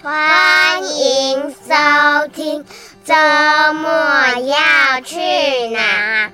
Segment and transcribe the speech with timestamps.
[0.00, 2.64] 欢迎收听
[3.04, 3.14] 周
[3.74, 5.16] 末要去
[5.72, 6.30] 哪？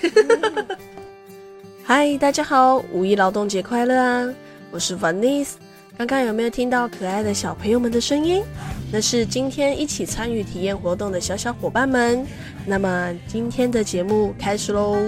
[1.82, 4.28] 嗨，大家好，五一劳动节快乐啊！
[4.70, 5.52] 我是 Vanice。
[5.96, 8.44] 刚刚有没有听到可爱的小朋友们的声音？
[8.92, 12.26] 那是今天一起参与体验活动的小小伙伴们。
[12.66, 14.98] 那么今天的节目开始喽。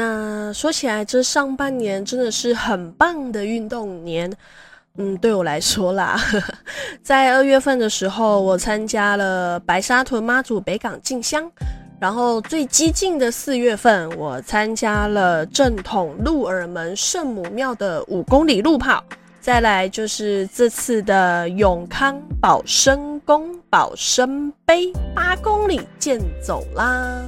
[0.00, 4.32] 那说起来，这上半年真的是很棒的运动年。
[4.96, 6.18] 嗯，对我来说啦，
[7.04, 11.52] 在二月份的时候，我参加了白沙屯妈祖北港进香，
[12.00, 19.04] 然后最激进的四月份，我参加了正统鹿耳门圣母庙的五公里路跑，
[19.38, 27.22] 再来就是这次的永康保生宫保生杯八公里健走啦。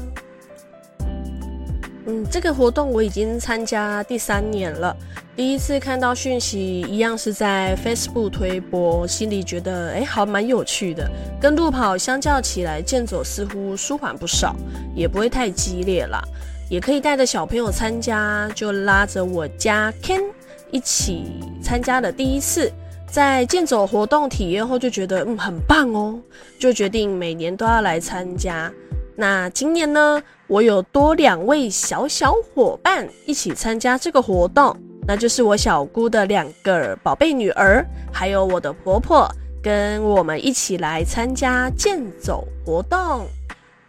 [2.07, 4.97] 嗯，这个活动我已经参加第三年了。
[5.37, 11.09] 第一次看到讯息，一样是在 Facebook 推播，心里觉得哎，好蛮有趣的。
[11.41, 14.57] 跟路跑相较起来，健走似乎舒缓不少，
[14.97, 16.21] 也不会太激烈啦。
[16.69, 20.23] 也可以带着小朋友参加，就拉着我家 Ken
[20.71, 22.73] 一起参加了第一次。
[23.07, 26.19] 在健走活动体验后，就觉得嗯很棒哦，
[26.59, 28.73] 就决定每年都要来参加。
[29.15, 34.77] 那今年呢，我有多两位小小伙伴一起参加这个活动，
[35.09, 39.27] 那就是我小姑的两个宝贝女儿，还有我的婆婆，
[39.63, 43.27] 跟我们一起来参加健走活动。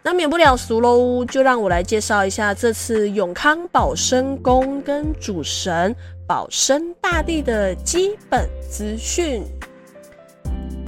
[0.02, 5.94] 那免不了俗喽，就让我来介绍一下这次永康保生宫跟主神
[6.26, 9.44] 保生大帝的基本资讯。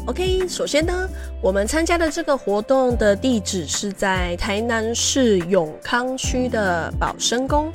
[0.07, 1.09] OK，首先呢，
[1.43, 7.73] 我们参加的这个活动的地址是在台南市永康区的保生宫。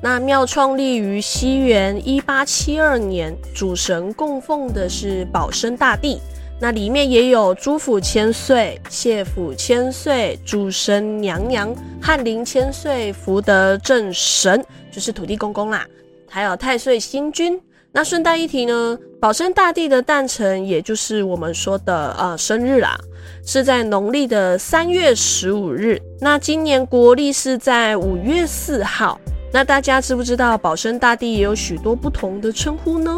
[0.00, 6.18] 那庙创立于西元一八七二年，主神供奉的是保生大帝。
[6.58, 15.86] 那里面也有朱府千岁、谢府千岁、主神娘娘、翰林千岁、福德正神，就是土地公公啦，
[16.30, 17.60] 还有太岁星君。
[17.96, 22.98] 那顺带一提呢，保生大帝的诞辰，也就是我们说的呃生日啦，
[23.46, 26.02] 是在农历的三月十五日。
[26.20, 29.20] 那今年国历是在五月四号。
[29.52, 33.16] 那大家知不知道保生大帝也有许多不同的称呼呢？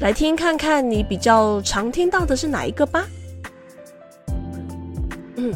[0.00, 3.06] 来听看看你比较常听到的是哪一个吧。
[5.36, 5.50] 嗯，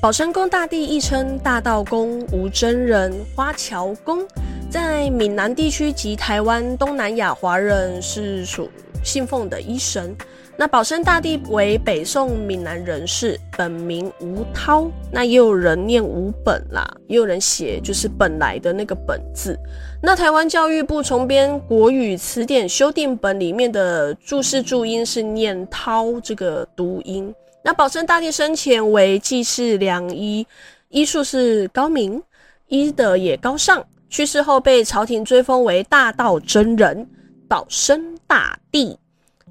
[0.00, 4.26] 保生宫大帝亦称大道公、无真人、花桥公。
[4.72, 8.70] 在闽南地区及台湾东南亚华人是属
[9.04, 10.16] 信奉的医神。
[10.56, 14.90] 那保生大帝为北宋闽南人士，本名吴涛。
[15.10, 19.58] 那也有人念吴本啦，也有人写就是本来的那个本字。
[20.00, 27.34] 那台湾教育部重编国语词典修订本里面的注释注音是念涛这个读音。
[27.62, 30.46] 那保生大帝生前为济世良医，
[30.88, 32.22] 医术是高明，
[32.68, 33.84] 医德也高尚。
[34.12, 37.08] 去世后被朝廷追封为大道真人、
[37.48, 38.98] 保生大帝。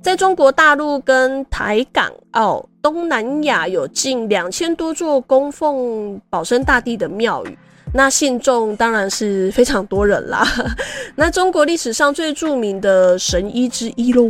[0.04, 7.58] 在中国大陆跟台港澳东南亚有近两千多座供奉保生大帝的庙宇，
[7.92, 10.48] 那信众当然是非常多人啦。
[11.18, 14.30] 那中国历史上最著名的神医之一喽。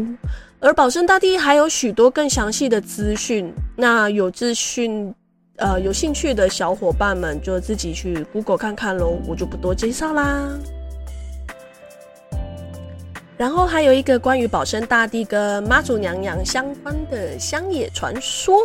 [0.61, 5.13] 而保生大帝还有许多更详细的资讯，那有资讯。
[5.57, 10.49] 呃，有兴趣的小伙伴们就自己去 Google 看看喽，我就不多介绍啦。
[13.37, 18.55] 然后还有一个关于保生大帝跟妈祖娘娘相关的乡野传说，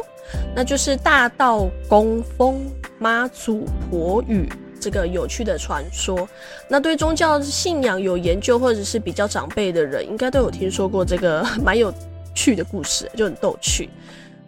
[0.55, 6.29] 那就是大道公封妈祖婆语这个有趣的传说。
[6.69, 11.93] 那对宗教信仰有研究或者是比较长辈的人，应该都有听说过这个 蛮有
[12.35, 13.89] 趣的故事，就很逗趣。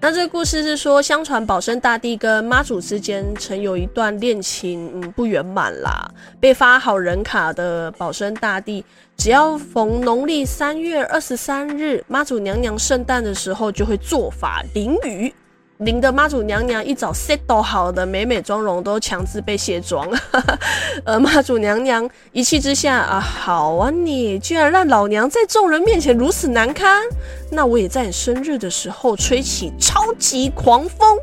[0.01, 6.09] 那这个故事是说，相传保生大帝跟妈祖之间曾有一段恋情，嗯，不圆满啦。
[6.39, 8.85] 被发好人卡的保生大帝，
[9.17, 15.35] 只要逢农历三月二十三日，妈祖娘娘圣诞的时候，就会做法淋雨。
[15.79, 20.09] 淋得妈祖娘娘一早 set 都好的美美妆容都强制被卸妆，
[21.05, 27.01] 而 妈祖娘娘一气之下啊，好啊你，居然让老娘在众人面前如此难堪，
[27.49, 31.17] 那我也在你生日的时候吹起超级狂风，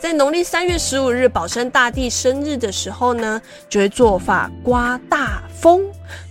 [0.00, 5.80] 在农历三月十五日保生大帝生日的时候呢，就会做法刮大风，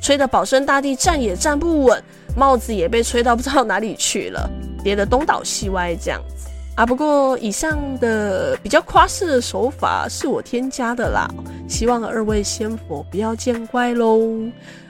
[0.02, 2.04] 吹得保生大帝站也站不稳，
[2.36, 4.50] 帽子也被吹到不知道哪里去了，
[4.84, 6.43] 跌得东倒西歪这样子。
[6.76, 6.86] 啊。
[6.86, 11.28] 不过以上的比较夸饰的手法是我添加的啦，
[11.68, 14.20] 希望二位仙佛不要见怪喽。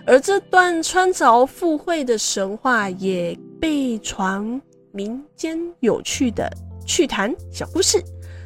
[0.06, 6.52] 而这段穿凿附会的神话也被传民间有趣的
[6.86, 8.04] 趣谈小故事。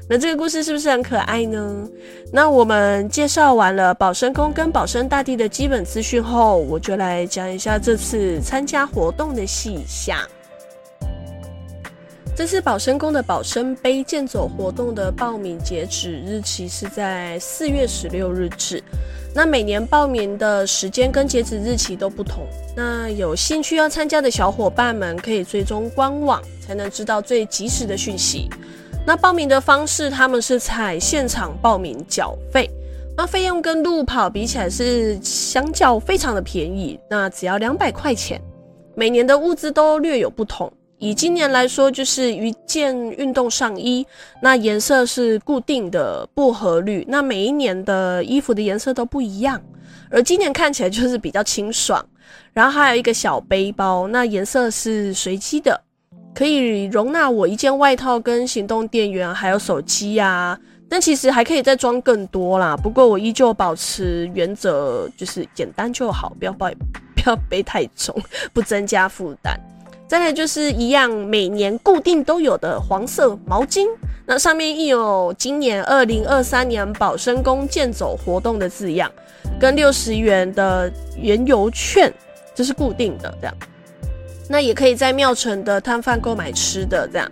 [0.10, 1.86] 那这个故事是不是很可爱呢？
[2.32, 10.18] 那我们介绍完了保生宫跟保生大帝的基本资讯后，我就来讲一下这次参加活动的细项。
[12.38, 18.80] 这次保生宫的保生杯健走活动的报名截止日期是在四月十六日止。
[19.34, 22.46] 那每年报名的时间跟截止日期都不同。
[22.76, 28.48] 那有兴趣要参加的小伙伴们可以追踪官网，才能知道最及时的讯息。
[29.04, 32.70] 那报名的方式，他们是采现场报名缴费，
[33.18, 38.40] 那费用跟路跑比起来是相较非常的便宜，那只要两百块钱。
[38.94, 44.06] 每年的物资都略有不同，以今年来说，就是一件运动上衣，
[44.42, 49.62] 那颜色是固定的薄荷绿，那每一年的衣服的颜色都不一样，
[50.10, 52.04] 而今年看起来就是比较清爽，
[52.52, 55.82] 然后还有一个小背包，那颜色是随机的。
[56.34, 62.78] 可以容纳我一件外套跟行动电源，还有手机呀、但其实还可以再装更多啦。
[62.78, 66.78] 不过我依旧保持原则，就是简单就好，不要背，
[67.16, 68.16] 不要背太重，
[68.54, 69.60] 不增加负担。
[70.08, 73.86] 再来就是一样，每年固定都有的黄色毛巾，
[74.26, 79.12] 那上面印有今年二零二三年保生宫健走活动的字样，
[79.60, 82.12] 跟六十元的原油券，
[82.56, 83.54] 这是固定的这样。
[84.50, 87.30] 那也可以在庙城的摊贩购买吃的，这样。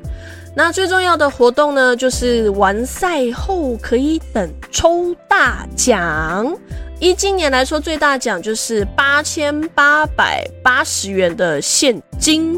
[0.57, 6.55] 那最重要的活动呢，就是完赛后可以等抽大奖。
[6.99, 12.57] 以今年来说，最大奖就是八千八百八十元的现金，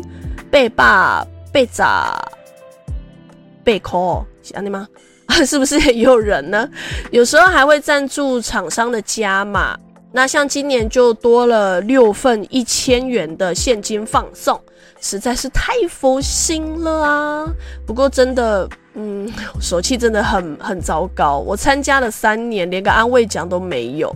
[0.52, 2.24] 被霸被砸
[3.64, 4.88] 被扣，是安尼吗？
[5.44, 6.70] 是不是也有人呢？
[7.10, 9.76] 有时候还会赞助厂商的加码。
[10.12, 14.60] 那像今年就多了六份一千元的现金放送，
[15.00, 17.46] 实在是太佛心了啊！
[17.86, 21.38] 不过真的，嗯，手气真的很很糟糕。
[21.40, 24.14] 我参加了三年，连个安慰奖都没有，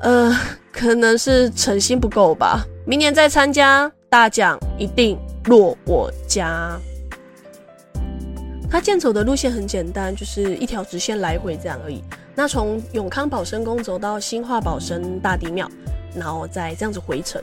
[0.00, 0.36] 呃，
[0.72, 2.64] 可能是诚心不够吧。
[2.86, 6.78] 明年再参加，大奖一定落我家。
[8.70, 12.02] 他健走的路线很简单，就是一条直线来回这样而已。
[12.34, 15.70] 那从永康保生宫走到新化保生大帝庙，
[16.14, 17.40] 然后再这样子回程。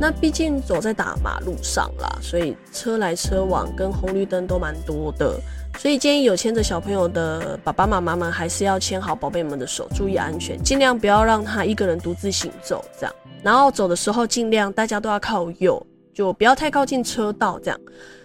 [0.00, 5.38] 那毕竟走在大马路上啦，所以车来车往跟红绿灯都蛮多的，
[5.78, 13.14] 所以建议有牵着小朋友的爸爸妈妈们还是要牵好宝贝们的手，注意安全，尽量不要让他一个人独自行走这样。
[13.42, 17.78] 然后走的时候尽量大家都要靠右，就不要太靠近车道这样。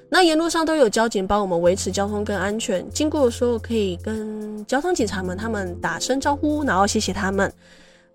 [0.08, 7.52] 那沿路上都有交警帮我们维持交通跟安全，经过的时候可以跟交通警察们他们打声招呼，然后谢谢他们。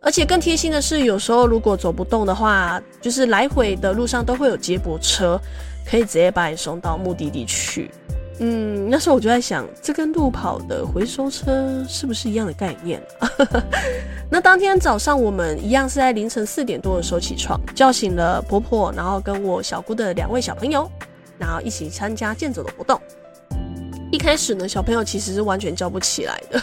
[0.01, 5.39] 而且更贴心的是，有时候如果走不动的话，就是来回的路上都会有接驳车，
[5.87, 7.91] 可以直接把你送到目的地去。
[8.39, 13.03] 嗯，那时候我就在想，这跟路跑的回收车是不是一样的概念？
[14.31, 20.91] 那当天早上我们一样是在凌晨四点多的时候起床，叫醒了婆婆，然后跟我小姑的两位小朋友。
[21.39, 23.01] 然后一起参加健走的活动。
[24.11, 26.61] 一开始呢，小朋友其实是完全叫不起来的，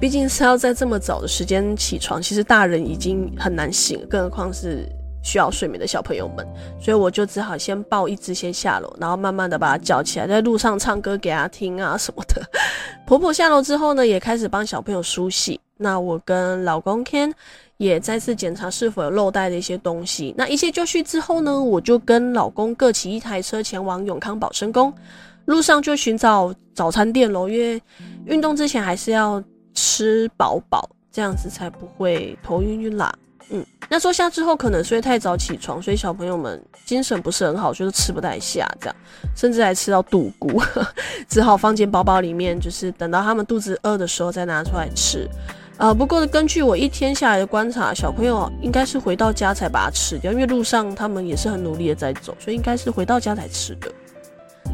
[0.00, 4.86] 毕竟是要在这么早的时间起床，其实大人已经很难醒，更何况是
[5.20, 6.46] 需要睡眠的小朋友们。
[6.80, 12.40] 所以我就只好先抱一只先下楼，然后慢慢的把他叫起来，在路上唱歌给他听啊什么的。
[13.04, 15.60] 婆婆下楼之后呢，也开始帮小朋友梳洗。
[15.78, 17.32] 那我跟老公 Ken
[17.76, 20.32] 也再次检查是否有漏带的一些东西。
[20.36, 24.92] 那一切就绪之后呢，我就跟老公各骑一台车前往永康保生宫。
[25.48, 27.82] 路上就寻找早餐店喽，因为
[28.26, 33.10] 运动之前还是要吃饱饱，这样子才不会头晕晕啦。
[33.48, 38.96] 嗯，那坐下之后可能睡太早起床，所以小朋友们精神不是很好，就是吃不太下，这样
[39.34, 40.62] 甚至还吃到肚咕，
[41.26, 45.26] 只好放进包包里面，就是等到他们肚子饿的时候再拿出来吃。
[45.78, 53.90] 呃，不过根据我一天下来的观察，小朋友应该是回到家才把它吃掉，因为路上他们也是很努力的在走，所以应该是回到家才吃的。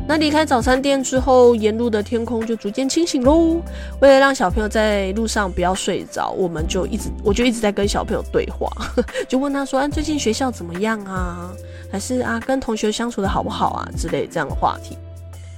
[0.07, 3.61] 那离开早餐店之后，沿路的天空就逐渐清醒喽。
[4.01, 8.71] 为了让小朋友在路上不要睡着，我们就一直，我就一直在跟小朋友对话，
[9.29, 11.51] 就问他说：“啊，最近学校怎么样啊？
[11.91, 14.97] 还是啊，跟同学相处的好不好啊？”之类这样的话题。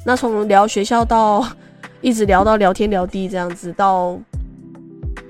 [0.05, 1.45] 那从聊学校到
[2.01, 4.19] 一直聊到聊天聊地这样子到。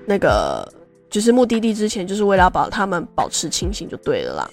[0.08, 0.64] 那个
[1.10, 4.50] 就是目的地之前，就是为了要把他们保持清醒就对了啦，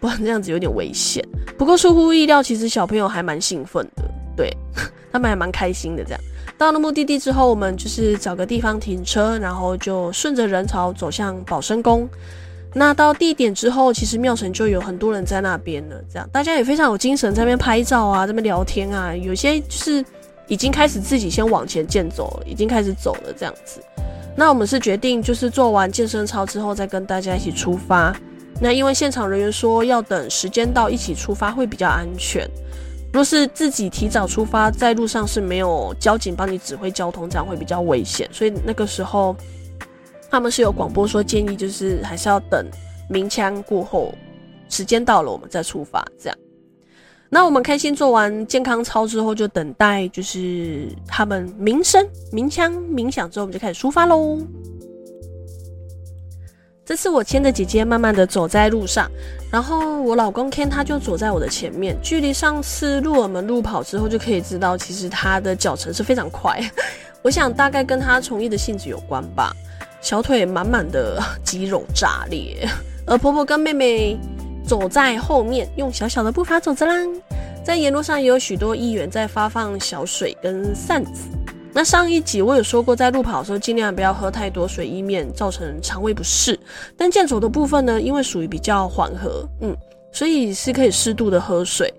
[0.00, 1.22] 不然这样子有点危险。
[1.58, 4.04] 不过出乎意料，其实小朋友还蛮兴奋的。
[4.36, 4.50] 对，
[5.12, 6.02] 他们还蛮开心的。
[6.02, 6.20] 这样
[6.56, 12.08] 到了目的地之后，我们就是找个地方停车，然后就顺着人潮走向保生宫。
[12.72, 20.04] 那到地点之后，其实庙埕就有很多人在那边了，这样大家也非常有精神，在那边拍照啊，在那边聊天啊，有些就是
[20.46, 23.82] 已经开始自己先往前健走了，已经开始走了这样子。
[24.36, 28.16] 那我们是决定就是做完健身操之后再跟大家一起出发。
[28.60, 32.48] 那因为现场人员说要等时间到一起出发会比较安全，
[33.12, 39.34] 若是自己提早出发，在路上是没有交警帮你指挥交通，这样会比较危险，所以那个时候。
[40.32, 42.64] 他们是有广播说建议，就是还是要等
[43.08, 44.14] 鸣枪过后，
[44.68, 46.06] 时间到了我们再出发。
[46.16, 46.38] 这样，
[47.28, 54.38] 那我们开心做完健康操之后，就等待就是他们鸣声鸣枪鸣响之后，我们就开始出发喽。
[56.90, 59.08] 这次我牵着姐姐慢慢的走在路上，
[59.48, 61.96] 然后我老公 Ken 他就走在我的前面。
[62.02, 66.60] 距离上次鹿耳门路跑之后，就可以知道其实他的脚程是非常快。
[67.22, 69.54] 我想大概跟他从艺的性质有关吧。
[70.00, 72.68] 小腿满满的肌肉炸裂，
[73.06, 74.18] 而婆婆跟妹妹
[74.66, 77.06] 走在后面，用小小的步伐走着啦。
[77.64, 81.28] 在沿路上也有许多议员在发放小水跟扇子。
[81.72, 86.58] 那上一集我有说过，在路跑的时候尽量不要喝太多水，以免造成肠胃不适。
[86.96, 89.76] 但健走的部分呢，因为属于比较缓和，嗯，
[90.10, 91.92] 所以是可以适度的喝水。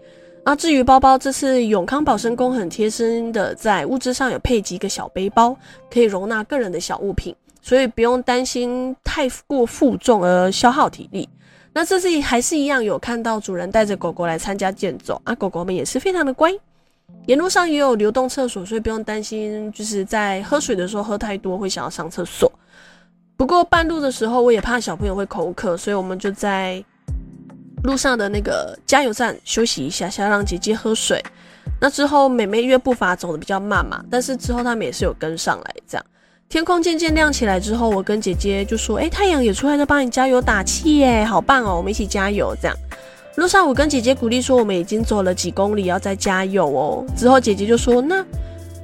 [0.44, 5.56] 啊，至于包包，这次永康保生宫很贴心的在物资上有配几个小背包，
[5.90, 7.34] 可以容纳个人的小物品。
[7.62, 11.30] 所以不用担心太过负重而消耗体力。
[11.72, 16.52] 那这次还是一样有看到主人带着狗狗来参加健走啊，狗狗们也是非常的乖。
[17.28, 22.52] 沿路上也有流动厕所，所以不用担心就是在喝水的时候喝太多会想要上厕所。
[23.38, 26.84] 不过半路的时候我也怕小朋友会口渴，所以我们就在
[27.84, 31.24] 路上的那个加油站休息一下，想让姐姐喝水。
[31.80, 36.06] 那之后妹妹因为步伐走得比较慢嘛，但是之后他们也是有跟上来这样。
[36.50, 41.78] 天空渐渐亮起来之后，我跟姐姐就说：“哎、太阳也出来了帮你加油打气耶，好棒哦！
[41.78, 42.76] 我们一起加油。”这样，
[43.36, 48.26] 路上我跟姐姐鼓励说：“我们已经走了几公里，要再加油哦。”之后姐姐就说：“那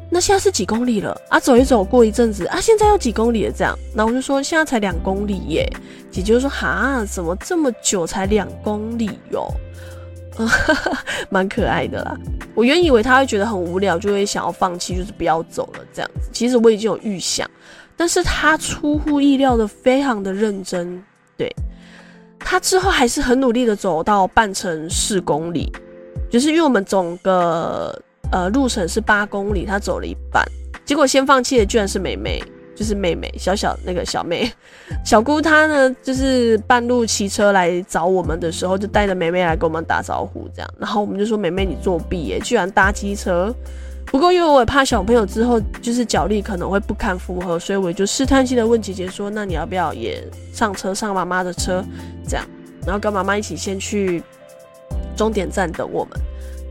[0.09, 1.19] 那现在是几公里了？
[1.29, 5.67] 啊，走一走，过一阵子啊，现在又几公里了？”这样，那我就说：“现在才两公里耶。”
[6.09, 9.47] 姐姐就说：“哈，怎么这么久才两公里哟？”
[11.31, 12.15] 蛮可爱的啦，
[12.53, 16.29] 我原以为他会觉得很无聊，就会想要放弃，就是不要走了这样子。
[16.31, 17.49] 其实我已经有预想，
[17.95, 21.03] 但是他出乎意料的非常的认真，
[21.35, 21.51] 对，
[22.49, 25.69] 他之后还是很努力的走到半程四公里，
[26.31, 28.01] 就是因为我们总个
[28.31, 30.41] 呃路程是八公里，他走了一半，
[30.85, 32.41] 结果先放弃的居然是妹妹。
[32.77, 34.47] 就是妹妹，小小那个小妹，
[35.03, 40.73] 小姑她呢，就是半路骑车来找我们的时候，就带着妹妹来跟我们打招呼，这样。
[40.77, 43.51] 然后我们就说：“妹妹，你作弊耶，居然搭机车。”
[44.07, 50.23] 不过因为我也怕小朋友之后就是脚力可能会不堪负荷，所以我就试探性的问姐姐说：“那你要不要也
[50.53, 51.83] 上车，上妈妈的车？
[52.27, 52.45] 这样，
[52.85, 54.23] 然后跟妈妈一起先去
[55.15, 56.19] 终点站等我们。”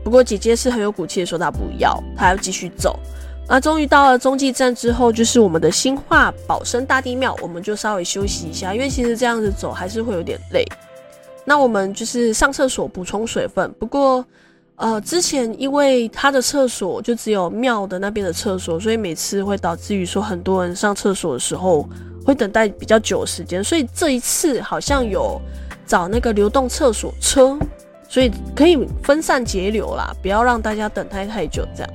[0.03, 2.99] 不过姐姐是很有骨气的说：“她不要，她要继续走。”
[3.49, 10.65] 那，终于到了中继站之后，就是我们的新化保生大地庙，我们就稍微休息一下，因为其实这样子走还是会有点累。
[11.45, 14.25] 那我们就是上厕所补充水分，不过
[14.77, 21.87] 呃，之前因为他的厕所就只有庙的那边的厕所，所以每次会导致于说很多人上厕所的时候
[22.23, 25.41] 会等待比较久时间，所以这一次好像有
[25.87, 27.57] 找那个流动厕所车，
[28.07, 31.91] 所以可以分散节流啦，不要让大家等太太久这样。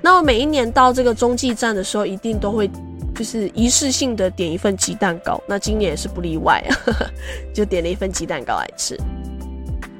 [0.00, 2.70] 那我每一年到这个中继站的时候，一定都会
[3.16, 5.42] 就是一次性的点一份鸡蛋糕。
[5.48, 6.70] 那今年也是不例外啊，
[7.52, 8.96] 就点了一份鸡蛋糕来吃。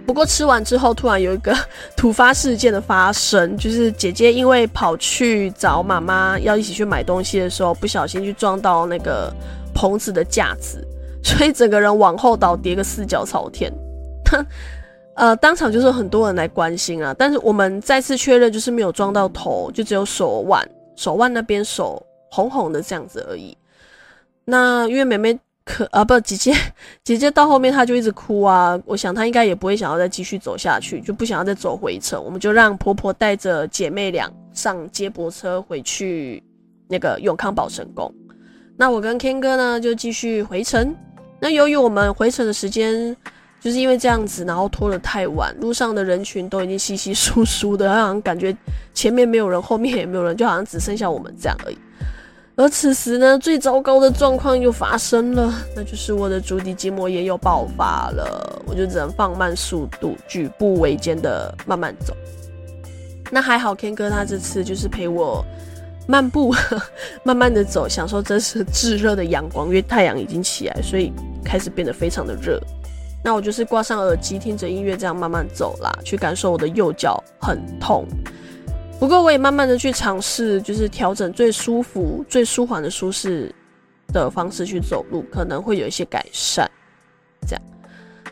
[0.07, 1.57] 不过吃完之后，突然有一个
[1.97, 9.33] 突发事件的发生，就是姐姐因为跑去找妈妈要一起去买东西的时候，不小心去撞到那个
[9.75, 10.87] 棚子的架子，
[11.23, 13.73] 所以整个人往后倒，跌个四脚朝天。
[15.15, 20.67] 呃，当场就是很多人来关心啊，但是我们再次确认，就是没有撞到头，就只有手腕、
[20.97, 23.57] 手腕那边手红红的这样子而已。
[24.45, 26.55] 那因为妹妹可啊不，姐姐
[27.05, 36.43] 姐姐到后面她就一直哭啊，我想她应该也不会想要再继续走下去，就不想要再走回程，我们就让婆婆带着姐妹俩上接驳车回去
[36.89, 38.13] 那个永康保生宫。
[38.77, 40.95] 那我跟 Ken 哥呢就继续回程。
[41.41, 43.17] 那由于我们回程的时间。
[43.63, 48.53] 就是因为这样子，然后拖得太晚，路上的人群都已经稀稀疏疏的，好像感觉
[48.93, 51.79] 前面没有人，后面也没有人，就好像只剩下我们这样而已。
[52.55, 62.15] 而此时呢，最糟糕的状况又发生了，那就是我的足底筋膜炎又爆发了，我就只能放慢速度，举步维艰的慢慢走。
[63.31, 65.43] 那还好，Ken 哥他这次就是陪我
[66.07, 66.55] 漫步，
[67.25, 71.11] 慢慢的走，享受这是炙热的阳光，因为太阳已经起来，所以
[71.43, 72.61] 开始变得非常的热。
[73.25, 78.07] 那我就是挂上耳机，听着音乐，这样慢慢走啦，去感受我的右脚很痛。
[79.03, 83.53] 不过我也慢慢的去尝试，就是调整最舒服、最舒缓的舒适
[84.13, 86.71] 的方式去走路，可能会有一些改善。
[87.45, 87.63] 这样。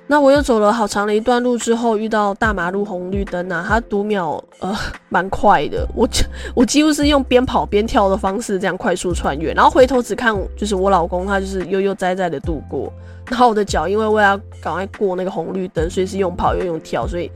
[0.06, 4.72] 那我又走了好长的一段路之后，遇到大马路红绿灯啊，它读秒呃
[5.08, 6.08] 蛮快的，我
[6.54, 12.92] 我几乎是用边跑边跳的方式这样快速穿越，然后回头只看就是我老公，他就是悠悠哉哉的度过，
[13.28, 17.28] 然后我的脚因为我要赶快过那个红绿灯，所以是用跑又用跳，所以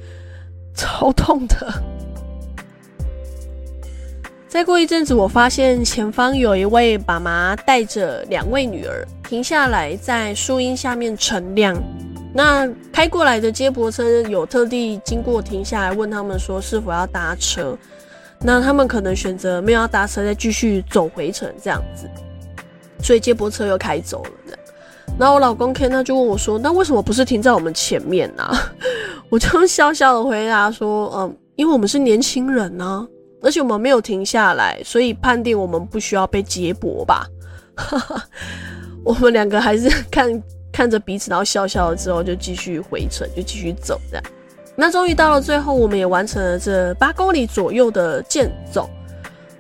[0.73, 1.75] 超痛的。
[4.55, 11.77] 再过一阵子，我发现前方有一位爸妈带着两位女儿停下来，在树荫下面乘凉。
[12.33, 17.77] 那开过来的接驳车有特地经过停下来问他们说是否要搭车，
[18.43, 22.09] 那他们可能选择没有要搭车，再继续走回程这样子，
[23.03, 24.61] 所以接驳车又开走了这样。
[25.19, 28.49] 然后我老公 Ken 他就问我说：“那为什么不是停在我们前面呢？”
[29.29, 33.05] 我就笑笑的回答说：“嗯，因为我们是年轻人呢，
[33.45, 37.25] 而且我们没有停下来，所以判定我们不需要被接驳吧。
[39.05, 40.43] ”我们两个还是看。
[40.77, 44.25] 看着彼此，然后笑笑了之后，就继续回程，就继续走这样。
[44.75, 48.91] 那终于到了最后，我们也完成了这八公里左右的健走。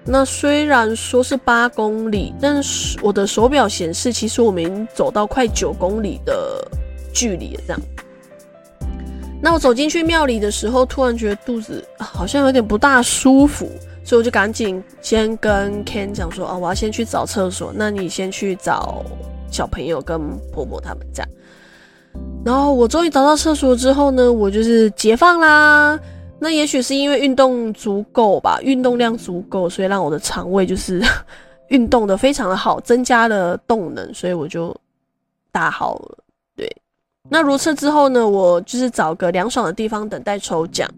[0.04, 6.68] 那虽然说是八公里，但是我的手表显示，其实我们已经走到快九公里的
[7.12, 7.62] 距离了。
[7.64, 7.80] 这样。
[9.44, 13.70] 那我走进去庙里的时候，突然觉得肚子好像有点不大舒服，
[14.02, 19.04] 所以我就赶紧先跟 Ken 讲说：“哦，我要先去找厕所，那你先去找。”
[19.52, 20.18] 小朋友跟
[20.50, 21.28] 婆婆他们这样，
[22.44, 26.00] 然后我终于找到厕所之后呢，我就是解放啦。
[26.40, 31.00] 那也许是因为运动足够吧，运动量足够，所以让我的肠胃就是
[31.68, 34.74] 运动的非常的好，增加了动能，所以我就
[35.52, 36.23] 大好了。
[37.30, 40.88] 那如厕之后呢，我就是找个凉爽的地方等待抽奖。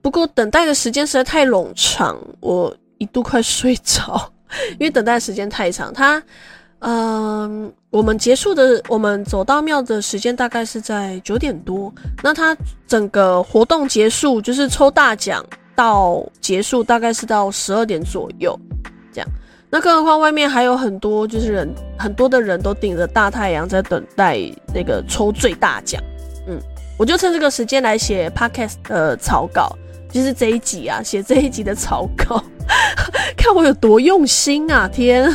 [0.00, 4.30] 不过等待的时间实在太冗长，我一度快睡着，
[4.78, 6.22] 因为等待时间太长，它。
[6.80, 11.92] 嗯，我们结束的，我们走到庙的时间大概是在九点多。
[12.22, 18.56] 那他整个活动结束，就是抽大奖到结束，大概是到十二点左右，
[19.12, 19.28] 这样。
[19.70, 24.38] 那更何况外面还有很多，就是人很多的人都顶着大太阳在等待
[24.74, 26.02] 那个抽最大奖。
[26.46, 26.58] 嗯，
[26.98, 29.76] 我就趁这个时间来写 podcast 的草稿，
[30.10, 32.42] 就是这一集啊，写这一集的草稿，
[33.36, 34.88] 看我有多用心啊！
[34.88, 35.34] 天。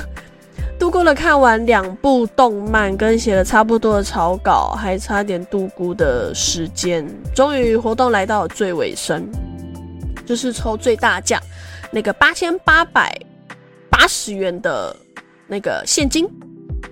[0.80, 9.26] 度过了看完两部动漫跟写了差不多的草稿，还差点度过的时间，终于活动来到了最尾声，
[10.26, 11.40] 就是抽最大奖，
[11.90, 13.16] 那个八千八百
[13.94, 14.96] 八十元的
[15.48, 16.28] 那个现金。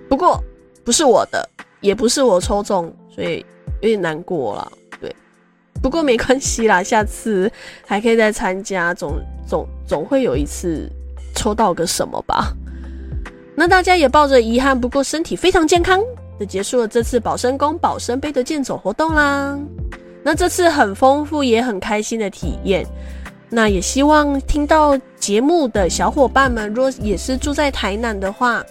[0.08, 0.40] 不过
[0.84, 1.48] 不是我的，
[1.80, 3.44] 也不是我抽中，所以
[3.80, 4.72] 有点难过了。
[5.00, 5.14] 对，
[5.82, 7.50] 不过没关系啦，下次
[7.84, 10.88] 还可以再参加，总 总总会有一次
[11.34, 12.52] 抽到个什么吧。
[13.56, 16.00] 那大家也抱着遗憾，不过身体非常健康
[16.38, 19.58] 的结束了这次保生宫保生杯的健走活动啦。
[20.22, 22.86] 那这次很丰富也很开心的体验。
[23.54, 28.64] 那也希望听到节目的小伙伴们，若也是住在台南的话，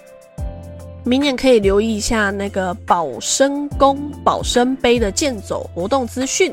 [1.03, 6.51] 明年可以留意一下那个保生宫保生杯的健走活动资讯。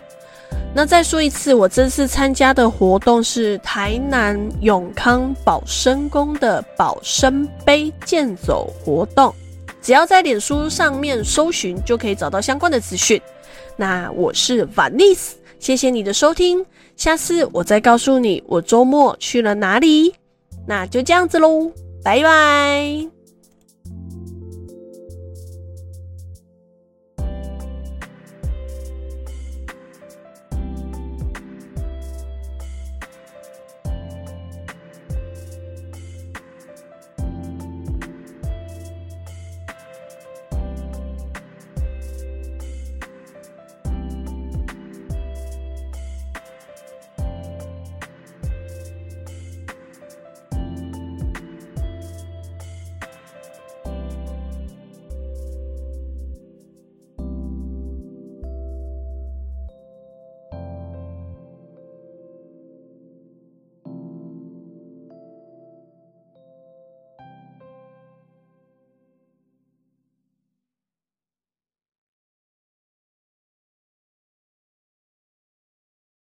[0.75, 9.35] 那再说一次，我这次参加的活动是台南永康保生宫的保生杯健走活动，
[9.81, 13.19] 只要在脸书上面搜寻，就可以找到相关的资讯。
[13.75, 16.65] 那我是 Vanice，谢谢你的收听，
[16.99, 20.13] 下次我再告诉你我周末去了哪里。
[20.67, 21.73] 那就这样子喽，
[22.05, 23.18] 拜拜。